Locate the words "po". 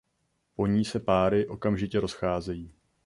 0.55-0.67